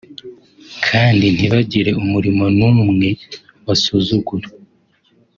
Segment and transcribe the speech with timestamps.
[0.87, 3.09] kandi ntibagire umurimo n’umwe
[3.65, 4.47] basuzugura